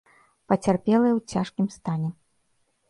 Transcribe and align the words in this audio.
Пацярпелыя 0.51 1.11
ў 1.15 1.21
цяжкім 1.35 1.67
стане. 1.77 2.09